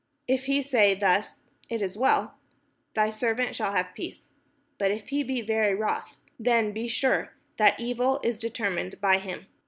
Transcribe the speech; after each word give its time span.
If 0.27 0.47
he 0.47 0.63
say 0.63 0.95
thus, 0.95 1.41
It 1.69 1.79
is 1.83 1.95
well; 1.95 2.39
thy 2.95 3.11
servant 3.11 3.53
shall 3.53 3.73
have 3.73 3.93
peace: 3.93 4.29
but 4.79 4.89
if 4.89 5.09
he 5.09 5.21
be 5.21 5.41
very 5.41 5.75
wroth, 5.75 6.17
then 6.39 6.71
be 6.71 6.87
sure 6.87 7.33
that 7.57 7.79
evil 7.79 8.19
is 8.23 8.39
determined 8.39 8.99
by 8.99 9.19
him. 9.19 9.45